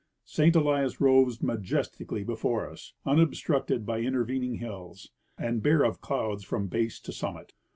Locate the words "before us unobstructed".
2.23-3.85